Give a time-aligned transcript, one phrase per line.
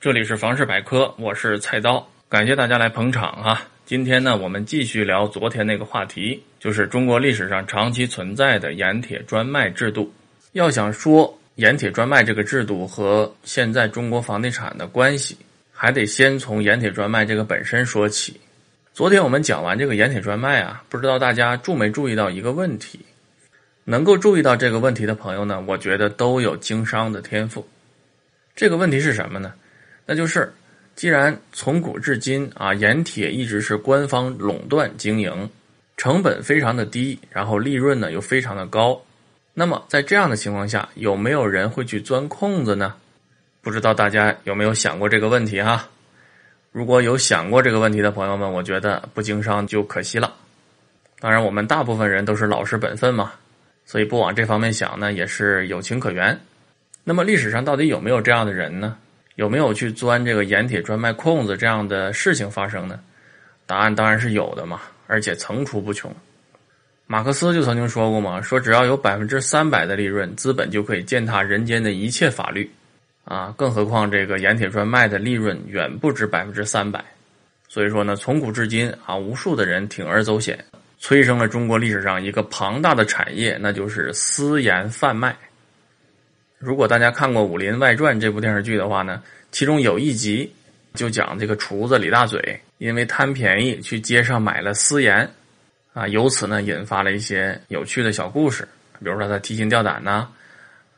[0.00, 3.60] 这里是房事百科，我是菜刀，感谢大家来捧场哈。
[3.84, 10.10] 今天呢，我们继续聊昨天那个话题，就是中国历史上长期存在的盐铁专卖制度。
[10.52, 15.36] 要想说盐铁专卖这个制度和现在中国房地产的关系，
[15.70, 18.40] 还得先从盐铁专卖这个本身说起。
[18.94, 23.00] 昨天我们讲完这个盐铁专卖啊，不知道大家注没注意到一个问题？
[23.84, 27.68] 能够注意到这个问题的朋友呢，我觉得都有经商的天赋。
[28.56, 29.52] 这个问题是什么呢？
[30.10, 30.52] 那就是，
[30.96, 35.48] 既然从古至今啊，盐铁一直是官方垄断经营，
[35.96, 39.00] 成本非常的低，然后利润呢又非常的高，
[39.54, 42.92] 那么在这样的情况下，有没有人会去钻空子呢？
[43.60, 45.88] 不知道大家有没有想过这个问题哈？
[46.72, 50.34] 如果有想过这个问题的朋友们，我觉得不经商就可惜了。
[51.20, 53.30] 当然，我们大部分人都是老实本分嘛，
[53.86, 56.36] 所以不往这方面想呢，也是有情可原。
[57.04, 58.96] 那么历史上到底有没有这样的人呢？
[59.36, 63.00] 有没有去钻这个盐铁专卖空子这样的事情发生呢？
[63.66, 66.14] 答案当然是有的嘛，而且层出不穷。
[67.06, 72.70] 马克思就曾经说过嘛，说只要有百分之三百的利润，资本就可以践踏人间的一切法律，
[73.24, 77.04] 啊，更何况这个盐铁专卖的利润远不止百分之三百。
[77.68, 80.64] 所以说呢，从古至今啊，无数的人铤而走险，
[80.98, 85.36] 催生了中国历史上一个庞大的产业，那就是私盐贩卖。
[86.60, 90.52] 如果大家看过《武林外传》这部电视剧的话呢，其中有一集
[90.92, 95.26] 就讲这个厨子李大嘴因为贪便宜去街上买了私盐，
[95.94, 100.28] 啊，由此呢引发了一些有趣的小故事，比如说他提心吊胆呐，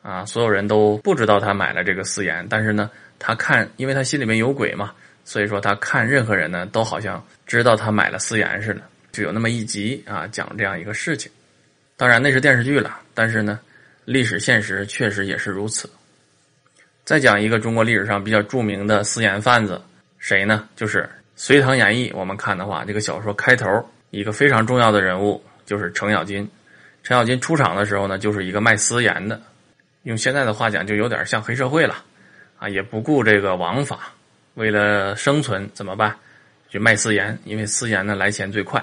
[0.03, 2.91] 啊，所有人都不知道他买了这个私盐，但是呢，
[3.21, 4.93] 他看，因为他心里面有鬼嘛，
[5.25, 11.31] 所以说他看任何人呢都好像知道他买了私盐似的，就有那么一集啊讲这样一个事情。
[11.97, 13.61] 当然那是电视剧了，但是呢。
[14.05, 15.89] 历史现实确实也是如此。
[17.05, 19.81] 再讲一个中国历史上比较著名的私盐贩子，
[20.19, 20.69] 谁呢？
[20.77, 21.03] 就是
[21.37, 22.11] 《隋唐演义》。
[22.17, 23.67] 我们看的话，这个小说开头
[24.11, 26.49] 一个非常重要的人物就是程咬金。
[27.03, 29.41] 程咬金出场的时候呢，就是一个卖私盐的，
[30.05, 32.05] 用现在的话讲，就有点像黑社会了
[32.59, 34.13] 啊，也不顾这个王法，
[34.55, 36.17] 为了生存怎么办？
[36.71, 38.83] 去卖私盐，因为私盐呢来钱最快，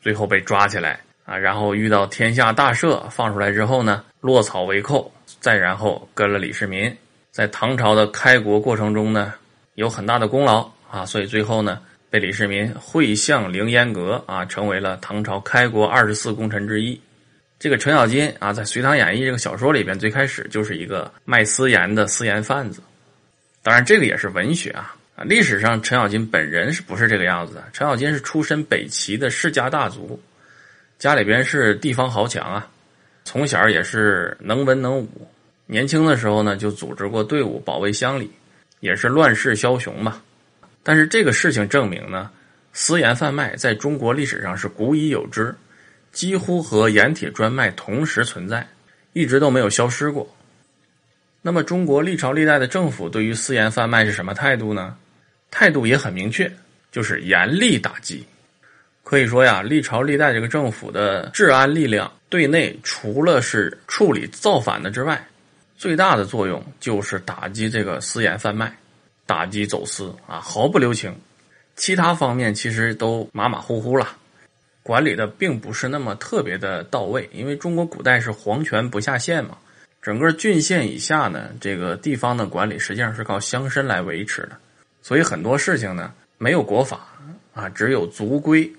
[0.00, 1.00] 最后被抓起来。
[1.24, 6.94] 啊，然后遇到天下大赦，放出来之后呢，落草为寇，再然后跟了李世民，
[7.30, 9.32] 在唐朝的开国过程中呢，
[9.74, 11.80] 有很大的功劳啊，所以最后呢，
[12.10, 17.00] 被李世民会相凌烟阁啊，成为了唐朝开国二十四功臣之一。
[17.58, 22.82] 这个程咬金啊，在《隋唐演义》这个小说里边，最开始就是一个卖私盐的私盐贩子。
[23.62, 27.64] 当然，这个也是文学啊啊，历史上程咬金本人是不是这个样子的？
[27.72, 30.20] 程咬金是出身北齐的世家大族。
[30.98, 32.66] 家里边是地方豪强啊，
[33.24, 35.08] 从小也是能文能武。
[35.66, 38.30] 年轻的时候呢，就组织过队伍保卫乡里，
[38.80, 40.20] 也是乱世枭雄嘛。
[40.82, 42.30] 但是这个事情证明呢，
[42.72, 45.54] 私盐贩卖在中国历史上是古已有之，
[46.12, 48.66] 几乎和盐铁专卖同时存在，
[49.14, 50.28] 一直都没有消失过。
[51.40, 54.96] 那么，中国历朝历代的政府对于私盐贩卖是什么态度呢？
[55.50, 56.50] 态度也很明确，
[56.90, 58.24] 就是严厉打击。
[59.04, 65.24] 可以说呀，历朝历代这个政府的治安力量，对内除了是处理造反的之外，
[65.76, 68.74] 最大的作用就是打击这个私盐贩卖，
[69.26, 71.14] 打击走私啊，毫不留情。
[71.76, 74.08] 其他方面其实都马马虎虎了，
[74.82, 77.28] 管理的并不是那么特别的到位。
[77.30, 79.58] 因为中国古代是皇权不下县嘛，
[80.00, 84.52] 整个郡县以下呢，这个地方的管理实际上是靠乡绅来维持的，
[85.02, 87.06] 所以很多事情呢没有国法
[87.52, 88.72] 啊，只有族规。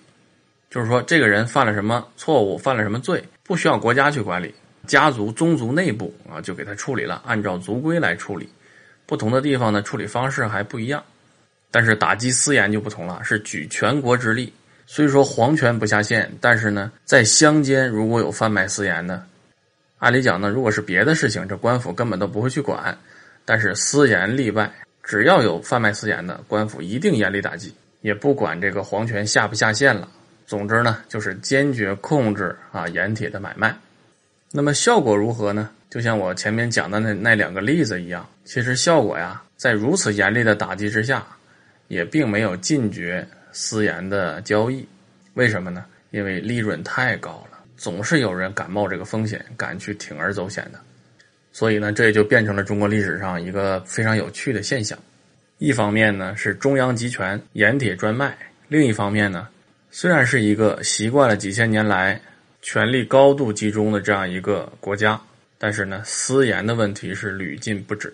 [0.69, 4.53] 就是说，这个人犯了什么错误，犯了什么罪，不需要国家去管理，
[4.85, 8.49] 家族宗族内部啊就给他处理了，按照族规来处理。
[9.05, 11.03] 不同的地方呢，处理方式还不一样。
[11.71, 14.51] 但是打击私盐就不同了，是举全国之力。
[14.87, 19.25] 虽说皇权不下县，但是呢，在乡间如果有贩卖私盐的，
[19.99, 22.97] 按理讲呢，如果是别的事情，这官府根本都不会去管。
[23.43, 24.71] 但是私盐例外，
[25.03, 30.07] 只要有贩卖私盐的，官府一定严厉打击，也不管这个皇权下不下县了。
[30.45, 33.75] 总之呢，就是坚决控制啊盐铁的买卖。
[34.51, 35.69] 那么效果如何呢？
[35.89, 41.25] 就像我前面讲的那那两个例子一样，其实效果呀，在如此严厉的打击之下，
[41.87, 44.85] 也并没有禁绝私盐的交易。
[45.33, 45.85] 为什么呢？
[46.11, 50.79] 因为利润太高了，总是有人敢冒这个风险，敢去铤而走险的。
[51.51, 54.97] 所以呢，这也就变成了中国历史上一个非常有趣的现象。
[55.57, 58.31] 一方面呢是中央集权，盐铁专卖；
[58.67, 59.47] 另一方面呢。
[59.97, 62.19] 虽然是一个习惯了几千年来
[62.61, 65.17] 权力高度集中的这样一个国家，
[65.57, 68.13] 但是呢，私盐的问题是屡禁不止。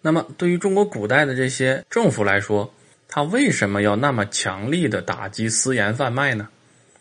[0.00, 2.72] 那么，对于中国古代的这些政府来说，
[3.08, 6.48] 他为什么要那么强力的打击私盐贩卖呢？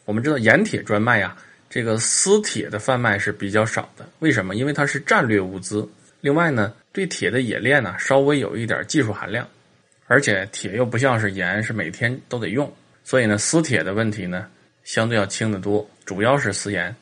[0.06, 1.38] 我们知道盐铁专卖呀，
[1.70, 4.10] 这个私铁的贩卖是比较少的。
[4.18, 4.56] 为什么？
[4.56, 5.88] 因为它是战略物资。
[6.20, 9.48] 另外呢，对铁的冶炼呢，稍微有一点技术含量，
[10.08, 12.74] 而且铁又不像是盐，是每天都得用。
[13.04, 14.48] 所以呢，私铁的问题呢，
[14.84, 15.88] 相对要轻得多。
[16.06, 16.96] 主要是私盐。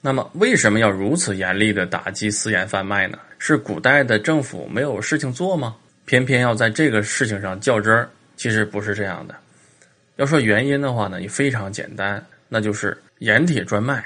[0.00, 3.18] 那么，为什么要如此严厉的打击私盐贩卖呢？
[3.38, 5.76] 是古代的政府没有事情做吗？
[6.06, 8.08] 偏偏要在这个事情上较真儿？
[8.36, 9.34] 其实不是这样的。
[10.16, 14.04] 要说原因的话呢，也非常简单，那就是盐铁专卖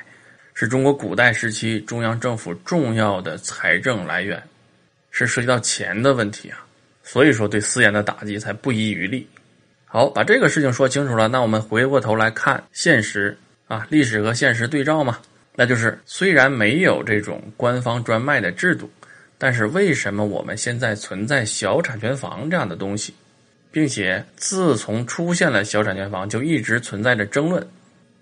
[0.53, 4.43] 是中国古代时期中央政府重要的财政来源，
[5.11, 6.65] 是涉及到钱的问题啊。
[7.03, 9.29] 所以说，对私盐的打击才不遗余力。
[9.95, 13.39] 好，把这个事情说清楚了，那我们回过头来看现实
[13.69, 15.21] 啊，历史和现实对照嘛，
[15.55, 18.91] 那就是虽然没有这种官方专卖的制度。
[19.39, 23.15] 但是为什么我们现在存在小产权房这样的东西，
[23.71, 27.65] 并且自从出现了小产权房，就一直存在着争论，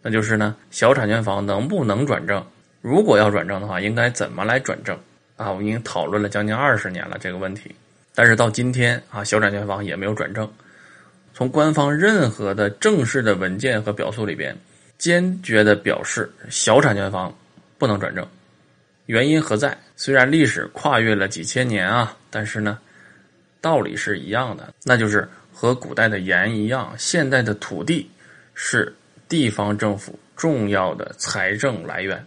[0.03, 2.45] 那就是呢，小产权房能不能转正？
[2.83, 4.95] 如果要转正的话，应该怎么来转正？
[5.39, 7.75] 啊，我们已经讨论了将近二十年了这个问题，
[8.15, 10.47] 但是到今天啊，小产权房也没有转正。
[11.35, 14.57] 从官方任何的正式的文件和表述里边，
[14.99, 17.35] 坚决的表示小产权房
[17.79, 18.27] 不能转正。
[19.07, 19.77] 原因何在？
[19.97, 22.79] 虽然历史跨越了几千年啊，但是呢，
[23.61, 28.11] 道理是一样的， 那就是和古代的盐一样，现代的土地
[28.55, 28.95] 是
[29.29, 32.25] 地方政府重要的财政来源，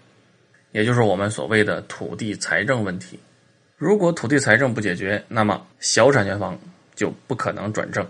[0.71, 3.19] 也就是我们所谓的土地财政问题。
[3.77, 6.57] 如果土地财政不解决，那么小产权房
[6.95, 8.05] 就不可能转正。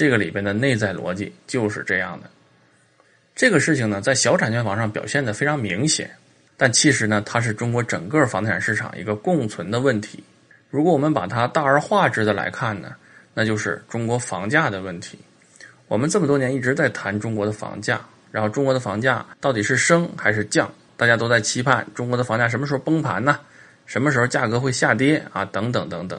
[0.00, 2.30] 这个里边的内在逻辑就是这样的。
[3.36, 6.10] 这个事情呢，在小产权房上表现的非常明显。
[6.56, 10.24] 但其实呢，它是中国整个房地产市场一个共存的问题。
[10.70, 12.94] 如果我们把它大而化之的来看呢，
[13.34, 15.18] 那就是中国房价的问题。
[15.86, 18.00] 我们这么多年一直在谈中国的房价，
[18.32, 20.72] 然后中国的房价到底是升还是降？
[20.96, 23.38] 大家都在期盼中国的房价什么时候崩盘呢？
[23.84, 25.44] 什么时候价格会下跌啊？
[25.44, 26.18] 等等等等。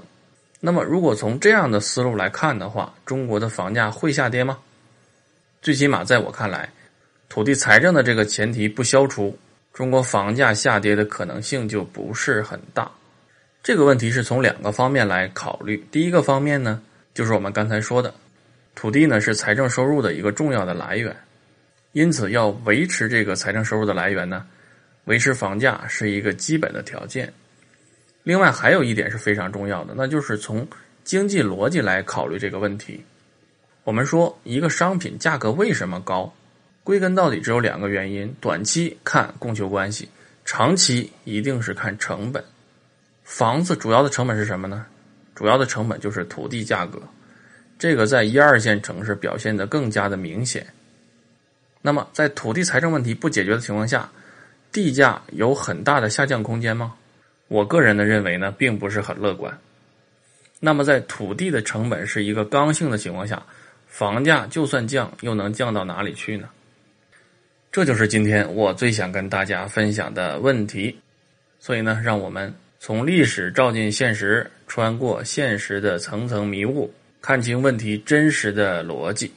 [0.64, 4.60] 那么，如果从这样的思路来看的话，中国的房价会下跌吗？
[5.60, 6.70] 最起码在我看来，
[7.28, 9.36] 土地财政的这个前提不消除。
[9.74, 12.92] 中国房价下跌的可能性就不是很大。
[13.64, 15.84] 这个问题是从两个方面来考虑。
[15.92, 16.80] 第一个方面呢，
[17.14, 18.14] 就是我们刚才说的，
[18.76, 21.16] 土地呢是财政收入的一个重要的来源，
[21.94, 24.46] 因此要维持这个财政收入的来源呢，
[25.06, 27.34] 维持房价是一个基本的条件。
[28.24, 30.68] 另外还有一点是非常重要的，那就是从
[31.04, 33.04] 经济逻辑来考虑这个问题。
[33.84, 36.32] 我们说一个商品价格为什么高？
[36.84, 40.08] 归根到底只有两个原因：短期看供求关系，
[40.46, 42.44] 长期一定是看成本。
[43.24, 44.86] 房子主要的成本是什么呢？
[45.34, 47.02] 主要的成本就是土地价格，
[47.80, 50.66] 这个在一二线城市表现的更加的明显。
[51.82, 54.08] 那么，在土地财政问题不解决的情况下，
[54.72, 56.94] 地价有很大的下降空间吗？
[57.52, 59.56] 我个人的认为呢，并不是很乐观。
[60.62, 63.46] 那么，在土地的成本是一个刚性的情况下，
[63.88, 66.48] 房价就算降，又能降到哪里去呢？
[67.70, 70.98] 这就是今天我最想跟大家分享的问题，
[71.60, 76.90] 所以呢，让我们从历史照进现实，穿过现实的层层迷雾，
[77.22, 79.30] 看清问题真实的逻辑。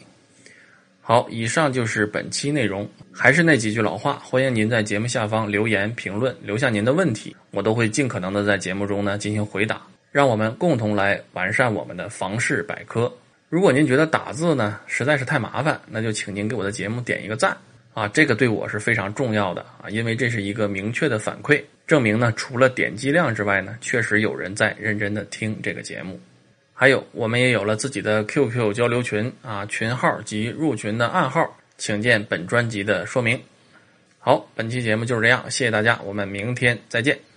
[1.06, 2.88] 好，以上就是本期内容。
[3.12, 9.82] 还是那几句老话，欢迎您在节目下方留言评论，留下您的问题，我都会尽可能的在节目中呢进行回答。
[10.10, 13.12] 让我们共同来完善我们的房事百科。
[13.50, 17.54] 如果您觉得打字呢实在是太麻烦，那就请您给我的节目点一个赞。
[17.92, 26.18] 啊，这个对我是非常重要的啊，因为这是一个明确的反馈，证明呢，除了点击量之外呢，确实有人在认真的听这个节目。
[26.84, 33.40] 还有，我们也有了自己的 QQ 交流群啊，群号及入群的暗号，请见本专辑的说明。
[34.18, 37.33] 好，本期节目就是这样，谢谢大家，我们明天再见。